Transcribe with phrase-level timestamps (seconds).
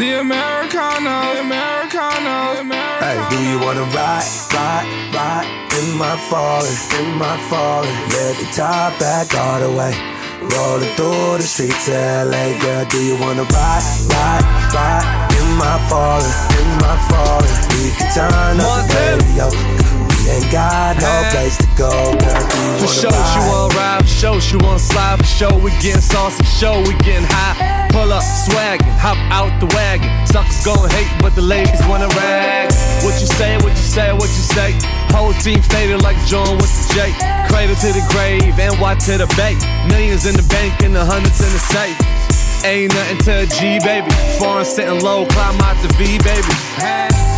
[0.00, 3.04] The Americano, the Americano, the Americano.
[3.04, 5.44] Hey, do you wanna ride, ride, ride
[5.76, 7.92] in my falling, in my falling?
[8.08, 9.92] Let the top back all the way.
[10.56, 12.86] Rolling through the streets of LA, girl.
[12.88, 15.04] Do you wanna ride, ride, ride
[15.36, 17.52] in my falling, in my falling?
[17.76, 19.52] We can turn up the radio.
[19.52, 22.40] We ain't got no place to go, girl.
[22.80, 24.00] For sure, she wanna ride.
[24.00, 25.18] For sure, she wanna slide.
[25.18, 26.42] For sure, we getting saucy.
[26.42, 27.79] For sure, we getting high.
[27.92, 30.08] Pull up, swaggin', hop out the wagon.
[30.26, 32.70] Suckers gon' hate, but the ladies wanna rag.
[33.02, 33.56] What you say?
[33.58, 34.12] What you say?
[34.12, 34.70] What you say?
[35.10, 37.12] Whole team faded like John with the J.
[37.50, 39.58] Cradle to the grave, and NY to the bay.
[39.88, 41.98] Millions in the bank and the hundreds in the safe.
[42.64, 44.10] Ain't nothing to a G, baby.
[44.38, 46.54] Foreign sitting low, climb out the V, baby.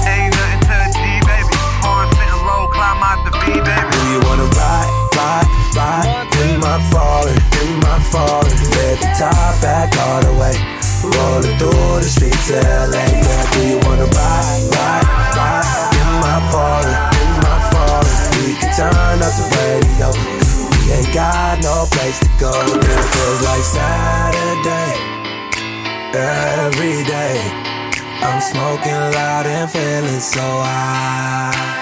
[0.05, 1.55] Ain't nothing to a G, baby.
[1.81, 3.89] Foreign sitting low, climb out the V, baby.
[3.89, 8.59] Do you wanna ride, ride, ride in my falling, in my falling?
[8.77, 10.57] Let the top back all the way.
[11.03, 13.07] Rolling through the streets of LA.
[13.11, 18.19] Girl, do you wanna ride, ride, ride in my falling, in my falling?
[18.39, 20.09] We can turn up the radio.
[20.87, 22.53] We ain't got no place to go.
[22.53, 25.13] It feels like Saturday
[26.15, 27.41] every day.
[28.23, 31.82] I'm smoking loud and feeling so high.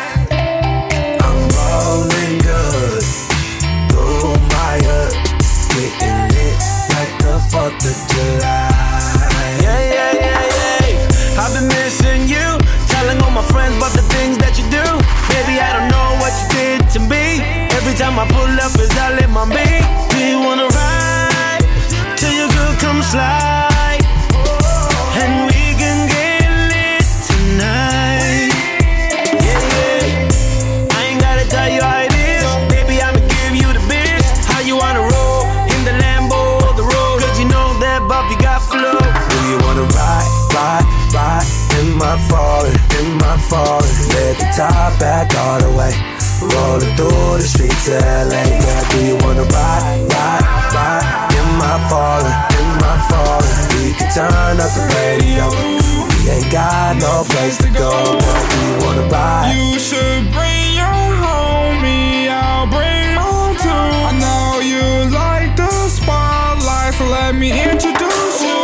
[67.30, 68.58] Let me introduce you.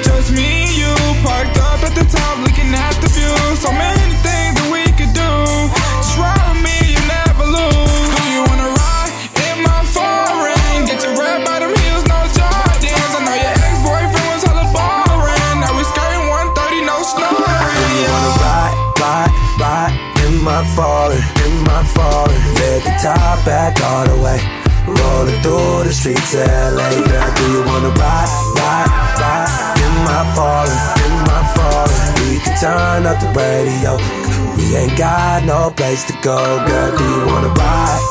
[0.00, 3.36] Just me and you, parked up at the top, looking at the view.
[3.60, 5.32] So many things that we could do.
[6.00, 8.08] Just ride with me, you never lose.
[8.16, 9.12] Do you wanna ride
[9.44, 10.88] in my foreign?
[10.88, 13.12] Get your red bottom heels, no Jordans.
[13.12, 15.56] I know your ex-boyfriend was hella boring.
[15.60, 17.92] Now we skirting 130, no snoring.
[17.92, 19.94] You wanna ride, ride, ride
[20.24, 22.40] in my falling, in my falling.
[22.56, 24.55] Let the top back all the way.
[25.16, 26.90] Rolling through the streets of LA.
[27.08, 28.28] Girl, do you wanna ride,
[28.60, 32.12] ride, ride in my falling, in my falling?
[32.20, 33.96] We can turn up the radio.
[34.58, 36.36] We ain't got no place to go.
[36.66, 38.02] Girl, do you wanna ride?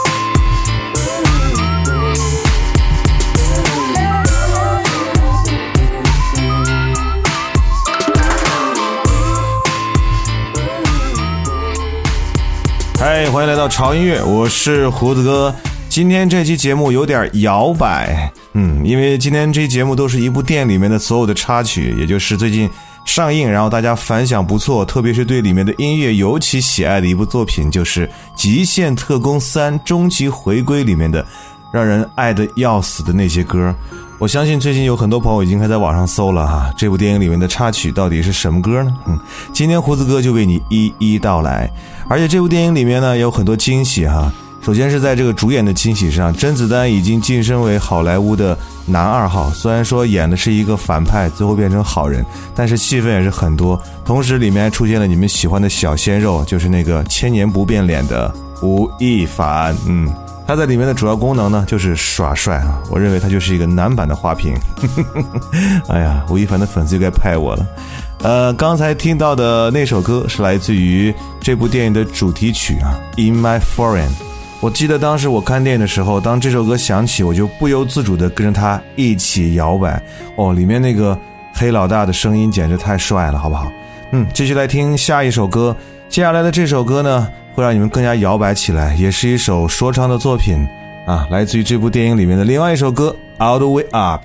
[12.98, 15.54] 嗨，欢迎来到潮音乐，我是胡子哥。
[15.96, 22.70] 今天这期节目有点摇摆，嗯，因为今天这期节目都是一部电影里面的所有的插曲，也就是最近
[23.06, 28.06] 上映，然后大家反响不错，特别是对里面的音乐尤其喜爱的一部作品，就是
[28.36, 31.26] 《极限特工三：终极回归》里面的
[31.72, 33.74] 让人爱的要死的那些歌。
[34.20, 38.94] 我相信最近有很多朋友已经开在网上搜了哈，这部电影里面的插曲到底是什么歌呢？
[39.08, 39.18] 嗯，
[39.54, 41.72] 今天胡子哥就为你一一道来。
[42.10, 44.30] 而且这部电影里面呢有很多惊喜哈。
[44.66, 48.58] 首先是在这个主演的惊喜上，甄子丹已经晋升为好莱坞的
[48.88, 49.52] 男二号。
[49.52, 52.26] 虽然说演的是一个反派，最后变成好人，
[52.56, 53.80] 但是戏份也是很多。
[54.04, 58.34] 同时里面还出现了你们喜欢的小鲜肉，就是那个千年不变脸的
[58.64, 59.78] 吴亦凡。
[59.88, 60.12] 嗯，
[60.48, 64.56] 他在里面的主要功能呢就是耍帅啊，我认为他就是一个男版的花瓶。
[65.90, 67.68] 哎呀，吴亦凡的粉丝又该拍我了。
[68.24, 74.08] 呃，刚才听到的那首歌是来自于这部电影的主题曲啊，《In My Foreign》。
[74.62, 80.02] 我记得当时我看电影的时候，当这首歌响起，我就不由自主地跟着它一起摇摆。
[80.38, 81.18] 哦，里面那个
[81.54, 83.72] 黑老大的声音简直太帅了，好不好？
[84.12, 85.76] 嗯，继续来听下一首歌。
[86.10, 90.66] 接下来的这首歌呢，会让你们更加摇摆起来，也是一首说唱的作品
[91.06, 94.22] 啊，来自于这部电影里面的另外一首歌《All the Way Up》。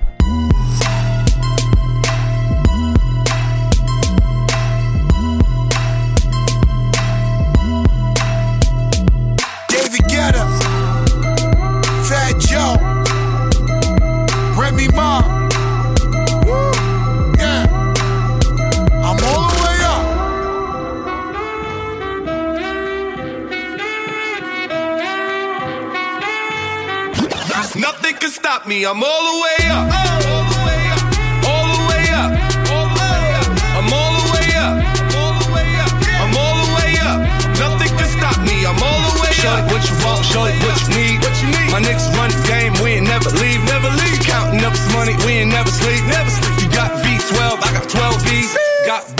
[28.70, 28.87] Me.
[28.87, 29.87] I'm all the way up.
[30.31, 31.02] All the way up.
[31.50, 32.31] All the way up.
[32.70, 33.49] All the way up.
[33.75, 34.75] I'm all the way up.
[35.19, 35.93] All the way up.
[36.22, 37.19] I'm all the way up.
[37.58, 38.62] Nothing can stop me.
[38.62, 39.43] I'm all the way up.
[39.43, 40.22] Shorty, what you want?
[40.62, 41.19] What you need?
[41.19, 41.69] What you need?
[41.75, 42.72] My niggas run the game.
[42.78, 43.61] We ain't never leave.
[43.67, 44.22] Never leave.
[44.22, 45.19] Counting up some money.
[45.26, 46.06] We ain't never sleep.
[46.06, 46.62] Never sleep.
[46.62, 47.43] You got V12.
[47.66, 48.55] I got 12 V's.
[48.87, 49.19] Got.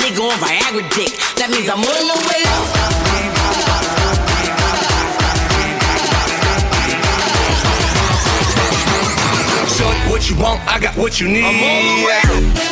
[0.00, 1.12] Nigga on Viagra dick.
[1.36, 2.90] That means I'm on the way up.
[10.10, 10.60] What you want?
[10.68, 12.69] I got what you need.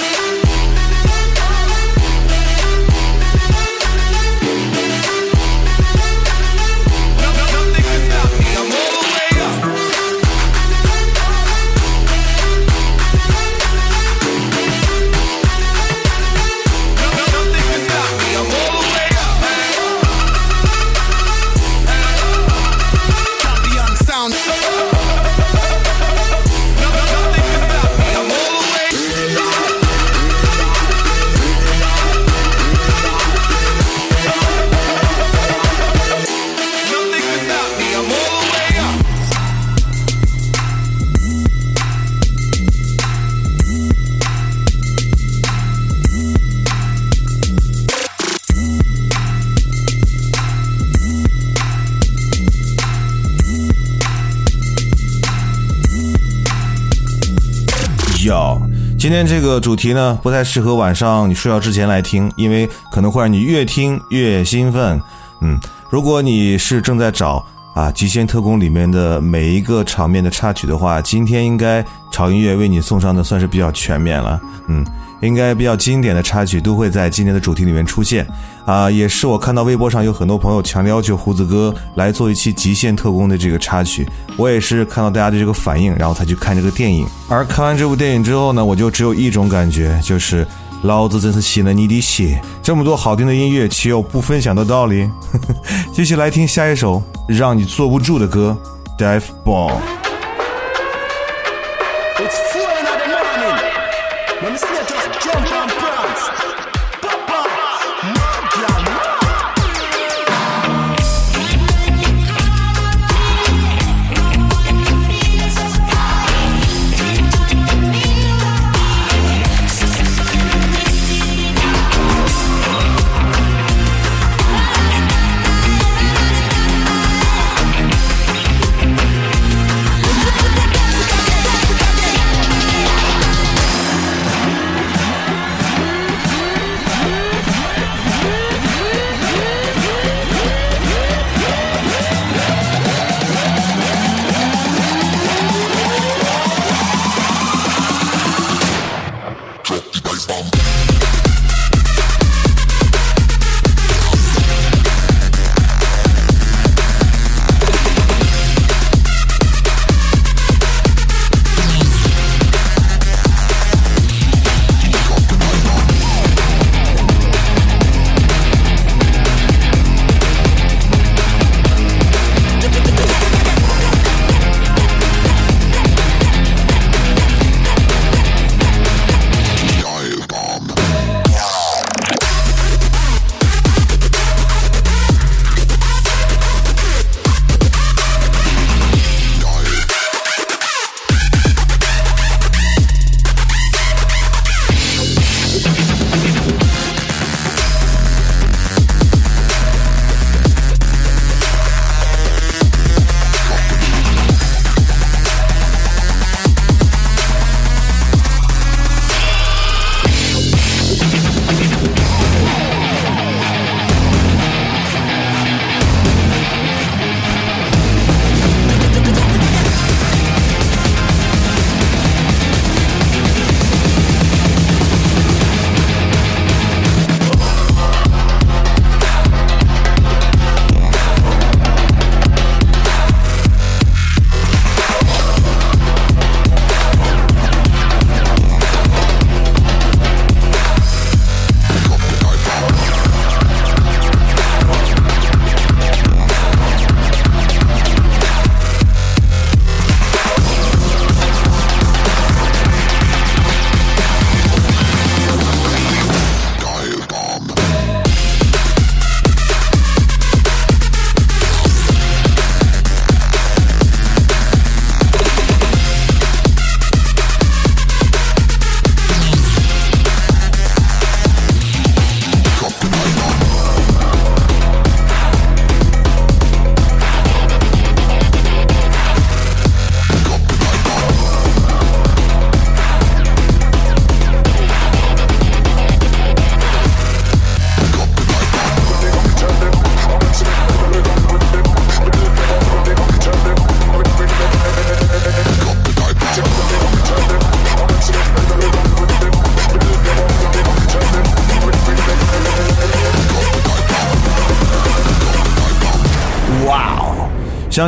[58.98, 65.00] 今天这个主题呢，不太适合晚上你睡觉之前来听，因为可能会让你越听越兴奋。
[65.40, 65.56] 嗯，
[65.88, 67.36] 如果你是正在找
[67.76, 74.40] 啊《极限特工》里面的每一个场面的插曲的话，今天应该潮音乐为你送上的算是比较全面了。
[74.66, 74.84] 嗯，
[75.22, 78.26] 应该比较经典的插曲都会在今天的主题里面出现。
[78.68, 84.06] 啊，也是我看到微博上有很多朋友强烈要求胡子哥来做一期《极限特工》的这个插曲，
[84.36, 87.06] 我也是看到大家的这个反应，然后才去看这个电影。
[87.30, 90.46] 而看完这部电影之后呢，我就只有一种感觉，就是
[90.82, 92.38] 老子真是吸了你的血。
[92.62, 95.08] 这么多好听的音乐，岂有不分享的道理？
[95.94, 98.54] 继续来听下一首让你坐不住的歌，
[99.02, 99.70] 《Dive Ball》。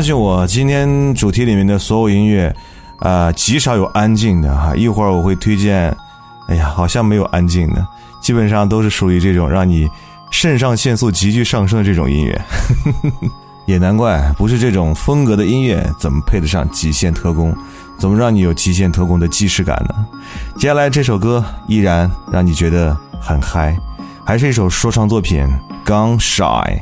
[0.01, 2.57] 相信我，今天主题里面的所有音乐，
[3.01, 4.75] 啊，极少有安静的哈。
[4.75, 5.95] 一会儿我会推荐，
[6.47, 7.87] 哎呀，好像没有安静的，
[8.19, 9.87] 基本上都是属于这种让你
[10.31, 12.41] 肾上腺素急剧上升的这种音乐。
[13.69, 17.53] 也难怪，不是这种风格的音乐，怎么配得上《极限特工》？
[17.99, 19.95] 怎么让你有《极限特工》的既视感呢？
[20.57, 23.77] 接下来这首歌依然让你觉得很嗨，
[24.25, 25.47] 还是一首说唱作品
[25.87, 26.79] 《Gun Shy》。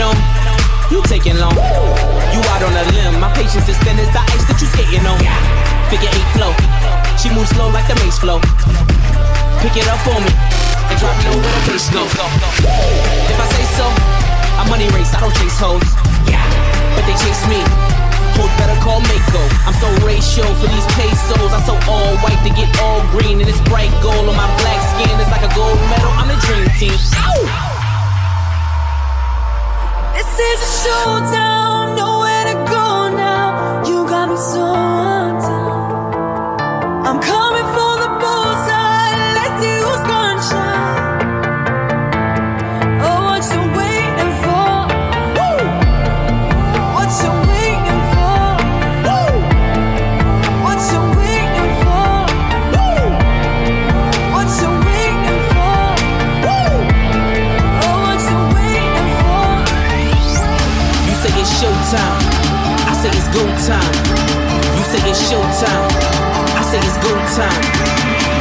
[0.00, 0.16] On?
[0.90, 1.54] You taking long.
[2.32, 3.20] You out on a limb.
[3.20, 5.20] My patience is thin as the ice that you skating on.
[5.92, 6.52] Figure eight flow.
[7.20, 8.40] She moves slow like the mace flow.
[9.60, 10.32] Pick it up for me
[10.90, 12.02] and drop low where the bass go.
[13.28, 13.86] If I say so,
[14.58, 15.84] I money race, I don't chase hoes.
[16.26, 16.42] Yeah,
[16.96, 17.60] but they chase me.
[18.40, 19.42] Hoes better call Mako.
[19.68, 21.52] I'm so ratio for these pesos.
[21.52, 24.80] I'm so all white to get all green, and it's bright gold on my black
[24.96, 25.12] skin.
[25.20, 26.10] It's like a gold medal.
[26.16, 26.96] I'm the dream team.
[27.20, 27.69] Ow!
[37.10, 37.39] I'm coming
[61.60, 62.24] showtime.
[62.88, 63.92] I say it's go time.
[64.80, 65.92] You say it's showtime.
[66.56, 67.60] I say it's go time.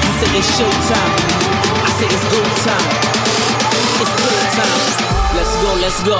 [0.07, 1.13] You say it's showtime.
[1.83, 2.87] I say it's go time.
[3.99, 4.79] It's go time.
[5.35, 6.19] Let's go, let's go.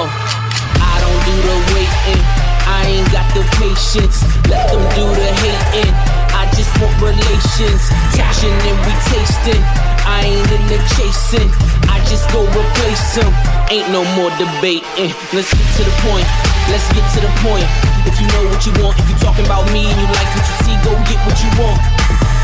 [0.76, 2.22] I don't do the waiting.
[2.68, 4.20] I ain't got the patience.
[4.52, 5.96] Let them do the hating.
[6.36, 7.80] I just want relations.
[8.12, 9.62] Touching and we tasting.
[10.04, 11.48] I ain't in the chasing.
[11.88, 13.32] I just go replace them.
[13.72, 15.16] Ain't no more debating.
[15.32, 16.49] Let's get to the point.
[16.68, 17.64] Let's get to the point.
[18.04, 20.44] If you know what you want, if you talking about me and you like what
[20.44, 21.80] you see, go get what you want.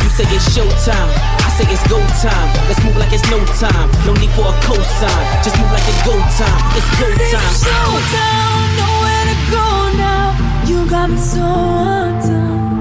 [0.03, 1.11] You say it's showtime.
[1.45, 2.49] I say it's go time.
[2.69, 3.91] Let's move like it's no time.
[4.07, 5.25] No need for a cosign.
[5.43, 6.61] Just move like it's go time.
[6.79, 7.43] It's go time.
[7.43, 9.67] a showdown, nowhere to go
[9.99, 10.33] now.
[10.65, 12.77] You got me so undone.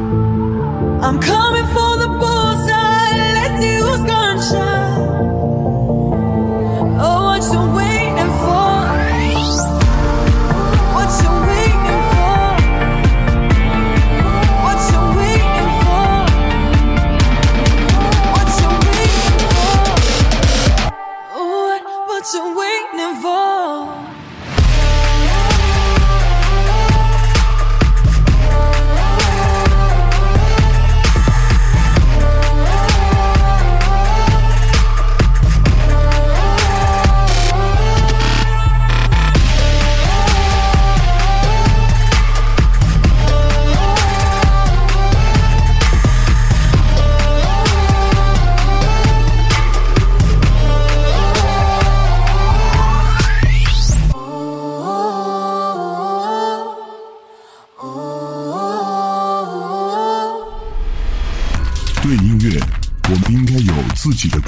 [1.03, 3.33] I'm coming for the bullseye.
[3.37, 4.74] Let's see who's gonna shine.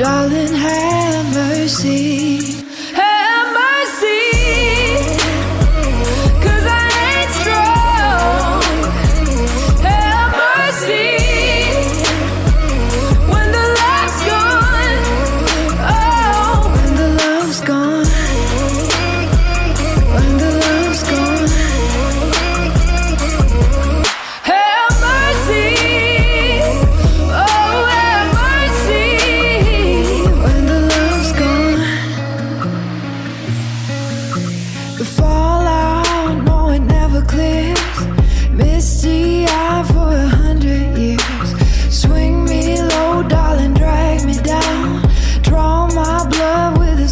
[0.00, 0.39] Darling,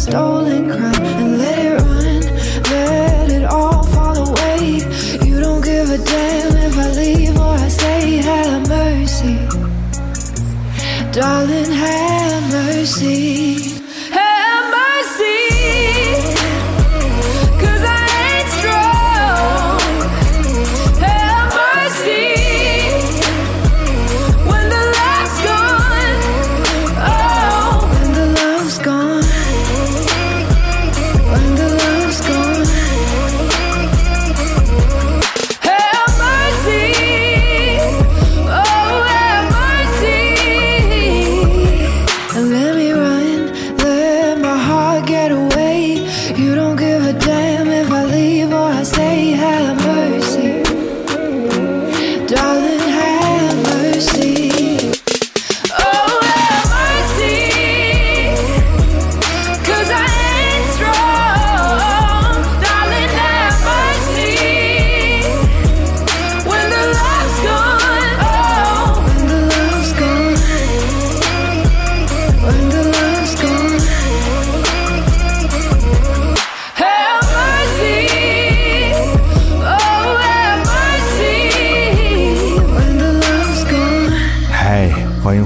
[0.09, 0.58] stolen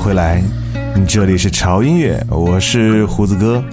[0.04, 0.44] 回来，
[1.08, 3.64] 这里是潮音乐，我是胡子哥。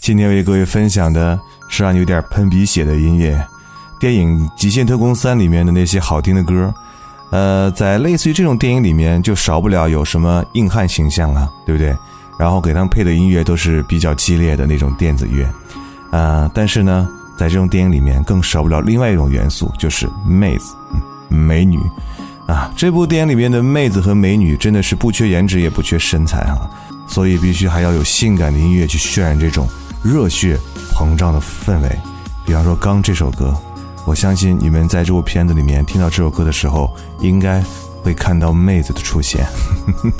[0.00, 3.40] 今天为各位分享的是让你有点喷鼻血的音乐，
[4.00, 6.74] 电影《极限特工三》里面的那些好听的歌。
[7.30, 11.96] 呃，在类似于这种电影里面，就少不了有什么硬汉形象啊，对不对？
[12.36, 15.48] 然后给他们配的音乐都是比较激烈的那种电子乐。
[16.10, 20.74] 啊，但是呢，在这种电影里面更少不了另外一种元素，就是妹子，
[21.28, 21.78] 美女。
[22.46, 26.70] 啊，这部电影里面的妹子和美女真的是不缺颜值也不缺身材啊，
[27.08, 29.68] 所以必须还要有性感的音乐去渲染这种
[30.02, 30.56] 热血
[30.94, 31.98] 膨胀的氛围。
[32.44, 33.52] 比方说刚这首歌，
[34.04, 37.60] 我相信你们在这部片子里面听到这首歌的时候，应该
[38.02, 39.44] 会看到妹子的出现。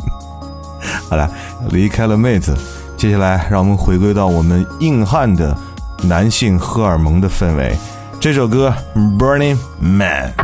[1.09, 1.31] 好了，
[1.71, 2.57] 离开了妹子，
[2.97, 5.57] 接下来让我们回归到我们硬汉的
[6.03, 7.77] 男性荷尔蒙的氛围。
[8.19, 8.75] 这首歌
[9.17, 10.35] 《Burning Man》。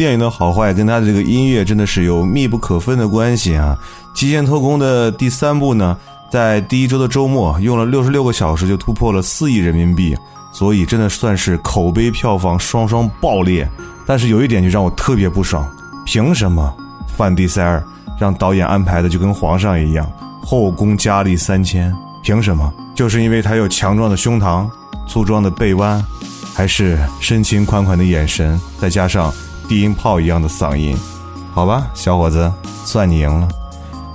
[0.00, 3.78] 电影的好坏跟它的这个音乐真的是有密不可分的关系啊！
[4.18, 5.94] 《极限特工》的第三部呢，
[6.30, 10.16] 在第一周的周末用了六十六个小时就突破了四亿人民币，
[10.54, 13.68] 所以真的算是口碑票房双双爆裂。
[14.06, 15.70] 但是有一点就让我特别不爽，
[16.06, 16.74] 凭什么
[17.14, 17.84] 范迪塞尔
[18.18, 20.10] 让导演安排的就跟皇上一样，
[20.42, 21.94] 后宫佳丽三千？
[22.22, 22.72] 凭什么？
[22.94, 24.66] 就是因为他有强壮的胸膛、
[25.06, 26.02] 粗壮的背弯，
[26.54, 29.30] 还是深情款款的眼神，再加上
[29.70, 30.96] 低音炮一样的嗓音？
[31.54, 32.50] 好吧，小伙子，
[32.84, 33.46] 算你赢了。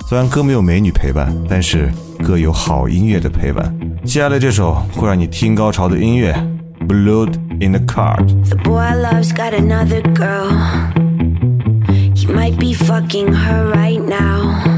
[0.06, 1.90] 虽然歌没有美女陪伴，但是
[2.22, 3.74] 歌有好音乐的陪伴。
[4.04, 6.34] 接下来这首会让你听高潮的音乐，
[6.86, 8.28] 《Blood in the Card》。
[8.50, 10.50] The boy love's got another girl.
[12.14, 14.75] He might be fucking her right now.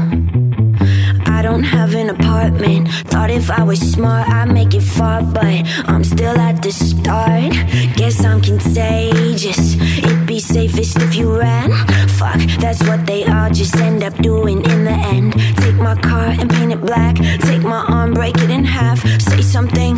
[1.39, 2.89] I don't have an apartment.
[3.07, 7.53] Thought if I was smart, I'd make it far, but I'm still at the start.
[7.95, 9.77] Guess I'm contagious.
[9.99, 11.71] It'd be safest if you ran.
[12.19, 15.31] Fuck, that's what they all just end up doing in the end.
[15.63, 17.15] Take my car and paint it black.
[17.15, 18.99] Take my arm, break it in half.
[19.21, 19.88] Say something,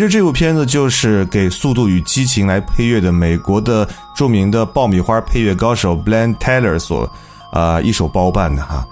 [0.00, 3.86] 其实这部片子就是给《速度与激情》来配乐的美国的
[4.16, 7.06] 著名的爆米花配乐高手 Blan Taylor 所
[7.52, 8.82] 啊、一手包办的哈。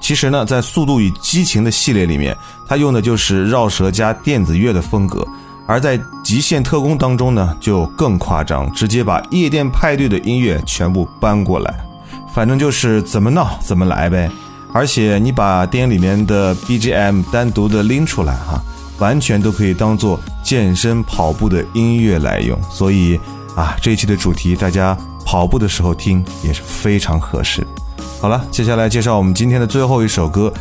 [0.00, 5.24] 其实呢，在《速度与激情》的系列里面，他用的就是绕舌加电子乐的风格，
[5.64, 11.72] 而在《极限特工》当中呢，就更夸张，直接把夜店派对的音乐全部搬过来，
[12.34, 14.28] 反正就是怎么闹怎么来呗。
[14.72, 18.60] 而且你把电影里面的 BGM 单独的拎出来哈，
[18.98, 22.58] 完全都可以当做健身跑步的音乐来用。
[22.70, 23.18] 所以
[23.56, 27.66] 啊，这一期的主题大家跑步的时候听也是非常合适。
[28.20, 30.52] 好了，接下来介绍我们今天的最后一首歌。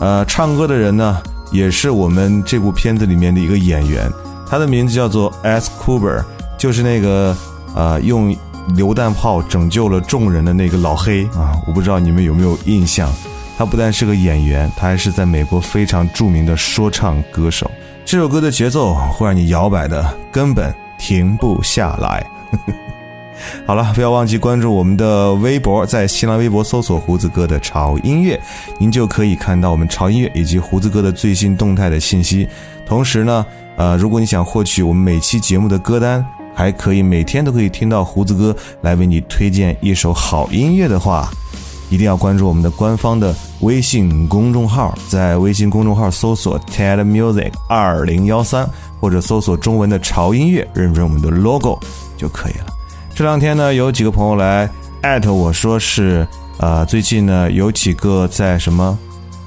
[0.00, 4.12] 呃，唱歌的人呢，也是我们这部片子里面的一个演员，
[4.46, 5.70] 他的名字叫做 S.
[5.80, 6.22] Cooper，
[6.58, 7.34] 就是那个
[7.74, 8.36] 呃用
[8.74, 11.56] 榴弹炮拯救了众人的那个老黑啊。
[11.66, 13.10] 我不知道你们有没有印象。
[13.56, 17.70] 他不但是个演员，他还是在美国非常著名的说唱歌手。
[18.06, 22.24] 这首歌的节奏会让你摇摆的根本停不下来。
[23.66, 28.40] 好了，不要忘记关注我们的微博，在新浪微博搜索“胡子哥的潮音乐”，
[28.78, 32.48] 您就可以看到我们潮音乐以及胡子哥的最新动态的信息。
[32.86, 33.44] 同时呢，
[33.76, 41.28] 呃，如果你想获取我们每期节目的歌单还可以每天都可以听到胡子哥来为你推荐一首好音乐的话，
[41.90, 48.68] 一定要关注我们的官方的微信公众号，在微信公众号搜索 TED Music 二零幺三，
[49.00, 51.78] 或者搜索中文的潮音乐，认准我们的 logo
[52.16, 52.66] 就可以了。
[53.14, 54.68] 这两天呢，有几个朋友来
[55.00, 56.26] 艾特我说是，
[56.58, 58.96] 呃，最近呢有几个在什么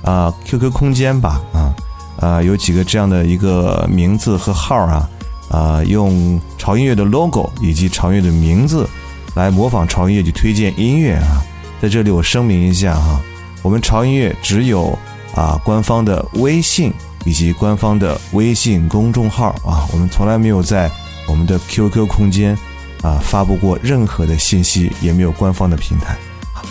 [0.04, 1.76] 啊、QQ 空间吧，啊
[2.20, 5.10] 啊有几个这样的一个名字和号啊，
[5.52, 8.90] 啊用潮音乐的 logo 以及潮音乐的名字
[9.36, 11.44] 来模仿潮音乐去推荐音乐啊。
[11.80, 13.22] 在这里我声明一下哈、
[13.62, 14.98] 我们潮音乐只有
[15.36, 16.94] 啊官方的微信
[17.26, 20.90] 以及官方的微信公众号啊，我们从来没有在
[21.28, 22.58] 我们的 QQ 空间
[23.02, 26.16] 啊发布过任何的信息，也没有官方的平台，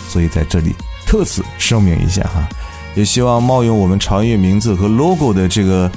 [0.09, 0.75] 所以在这里
[1.05, 2.49] 特此声明一下哈，
[2.95, 5.89] 也希望冒用我们潮音乐名字和 logo 的这个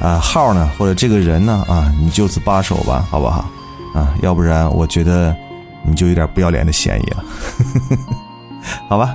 [0.00, 3.44] 啊号呢，或者这个人呢啊，你就此罢手吧，好不好？
[3.94, 5.36] 啊，要不然我觉得
[5.84, 7.24] 你就有点不要脸的嫌疑了，
[8.88, 9.14] 好吧？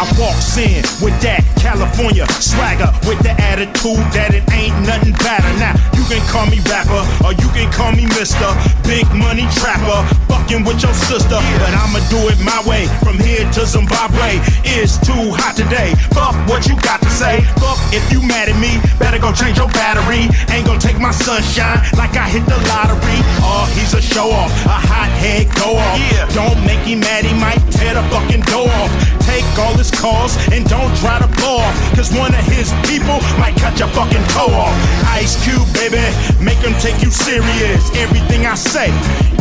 [0.00, 5.52] I walks in with that California swagger, with the attitude that it ain't nothing better.
[5.60, 8.48] Now you can call me rapper or you can call me Mister
[8.88, 11.36] Big Money Trapper, fucking with your sister.
[11.36, 14.40] But I'ma do it my way, from here to Zimbabwe.
[14.64, 15.92] It's too hot today.
[16.16, 17.44] Fuck what you got to say.
[17.60, 20.32] Fuck if you mad at me, better go change your battery.
[20.48, 23.20] Ain't gonna take my sunshine like I hit the lottery.
[23.44, 26.00] Oh, he's a show off, a hot head go off.
[26.08, 26.24] Yeah.
[26.32, 28.88] Don't make him mad, he might tear the fucking door off.
[29.28, 31.76] Take all his calls and don't try to blow off.
[31.94, 34.74] Cause one of his people might cut your fucking toe off.
[35.10, 36.02] Ice Cube, baby,
[36.42, 37.90] make him take you serious.
[37.96, 38.88] Everything I say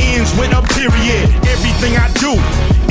[0.02, 1.30] ends with a period.
[1.48, 2.36] Everything I do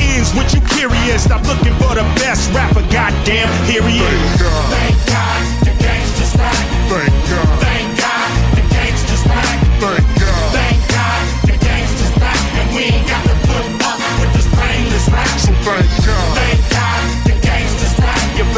[0.01, 1.23] ends with you curious.
[1.23, 4.41] Stop looking for the best rapper, goddamn, here he is.
[4.71, 6.55] Thank God the gangsta's back.
[6.89, 7.59] Thank God.
[7.61, 9.57] Thank God the gangsta's back.
[9.79, 10.47] Thank God.
[10.55, 12.39] Thank God the gangsta's back.
[12.59, 15.27] And we ain't got to put up with this brainless rap.
[15.39, 16.37] So thank God.
[16.37, 16.58] Thank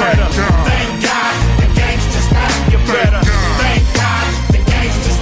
[0.02, 0.28] better.
[0.66, 1.34] Thank God.
[1.62, 1.68] The
[2.34, 2.52] back.
[2.74, 3.22] You better.
[3.62, 4.60] Thank God the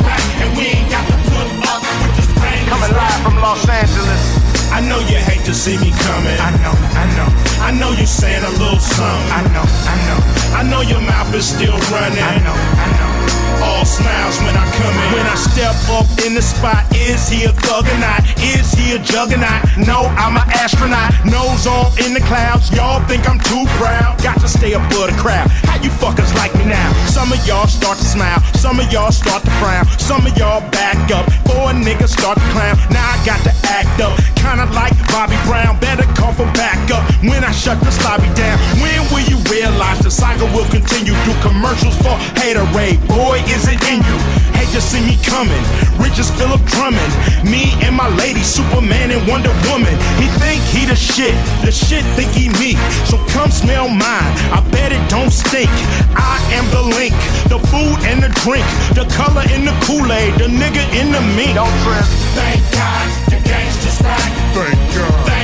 [0.07, 0.23] back.
[0.39, 2.29] And we ain't got to put up with this
[2.71, 4.23] Coming live from Los Angeles.
[4.71, 6.37] I know you hate to see me coming.
[6.39, 7.29] I know, I know.
[7.59, 9.31] I know you're saying a little something.
[9.35, 10.19] I know, I know.
[10.59, 12.23] I know your mouth is still running.
[12.23, 13.38] I know, I know.
[13.61, 15.07] All smiles when I come in.
[15.13, 18.23] When I step up in the spot, is he a thug or not?
[18.39, 19.65] Is he a juggernaut?
[19.77, 21.11] No, I'm an astronaut.
[21.25, 22.71] Nose on in the clouds.
[22.71, 24.21] Y'all think I'm too proud.
[24.23, 25.49] Got to stay above the crowd.
[25.67, 26.91] How you fuckers like me now?
[27.07, 28.39] Some of y'all start to smile.
[28.55, 29.85] Some of y'all start to frown.
[29.99, 31.25] Some of y'all back up.
[31.47, 32.77] Four niggas start to clown.
[32.91, 34.15] Now I got to act up.
[34.35, 35.79] Kinda like Bobby Brown.
[35.79, 38.57] Better call for backup when I shut this lobby down.
[38.79, 41.13] When will you realize the cycle will continue?
[41.25, 42.99] Do commercials for haterade.
[43.07, 44.17] Boy, is it in you.
[44.57, 45.63] Hate to see me coming.
[45.97, 47.11] Rich as Philip Drummond.
[47.43, 49.93] Me and my lady, Superman and Wonder Woman.
[50.21, 51.35] He think he the shit.
[51.65, 52.77] The shit think he me.
[53.09, 54.31] So come smell mine.
[54.53, 55.71] I bet it don't stink.
[56.15, 57.15] I am the link.
[57.49, 58.65] The food and the drink.
[58.93, 60.35] The color in the Kool-Aid.
[60.37, 61.55] The nigga in the mink.
[61.55, 62.05] Don't trip.
[62.37, 64.31] Thank God the gangsta's back.
[64.53, 65.25] Thank God.
[65.25, 65.38] Thank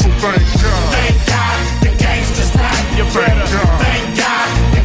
[0.00, 0.84] So thank God.
[0.96, 2.80] Thank God the gangsta's back.
[2.96, 3.44] You better.
[3.84, 4.80] Thank God the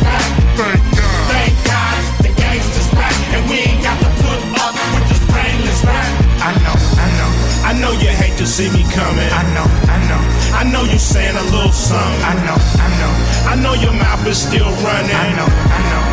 [0.00, 0.32] back.
[0.56, 1.24] Thank God.
[1.28, 3.12] Thank God the gangsta's back.
[3.36, 6.08] And we ain't got to put up with this brainless rap.
[6.40, 7.30] I know, I know.
[7.68, 9.28] I know you hate to see me coming.
[9.28, 10.22] I know, I know.
[10.56, 12.24] I know you saying a little something.
[12.24, 13.12] I know, I know.
[13.52, 15.12] I know your mouth is still running.
[15.12, 16.04] I know, I know.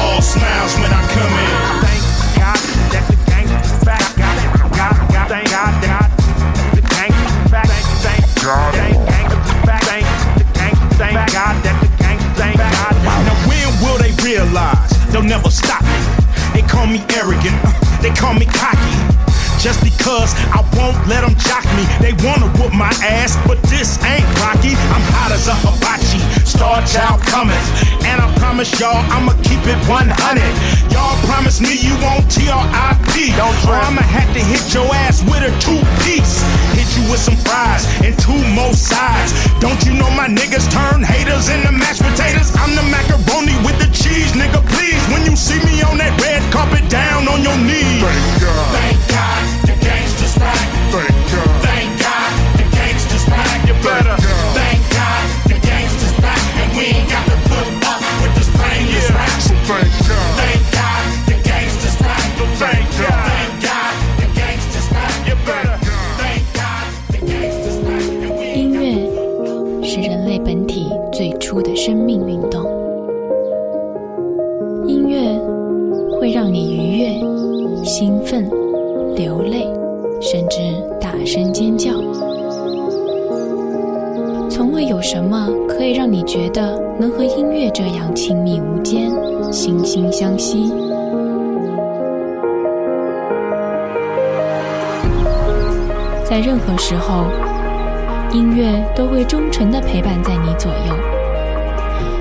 [0.00, 1.54] All smiles when I come in.
[1.84, 2.02] Thank
[2.40, 2.60] God
[2.96, 4.04] that the gangsta's back.
[4.16, 4.36] God,
[4.72, 6.09] God, God, thank God that
[8.42, 8.72] God.
[13.26, 16.00] Now when will they realize they'll never stop me?
[16.54, 18.96] They call me arrogant, uh, they call me cocky.
[19.60, 21.84] Just because I won't let them jock me.
[22.00, 24.72] They wanna whoop my ass, but this ain't Rocky.
[24.88, 27.62] I'm hot as a hibachi star child coming.
[28.02, 30.10] And I promise y'all, I'ma keep it 100.
[30.90, 33.38] Y'all promise me you won't TRIP.
[33.38, 36.42] Don't or I'ma have to hit your ass with a two piece.
[36.74, 39.30] Hit you with some fries and two more sides.
[39.62, 42.50] Don't you know my niggas turn haters into mashed potatoes?
[42.58, 45.02] I'm the macaroni with the cheese, nigga, please.
[45.14, 48.02] When you see me on that red carpet, down on your knees.
[48.02, 48.68] Thank God.
[48.74, 50.70] Thank God, the gangsta's right.
[50.90, 51.59] Thank God.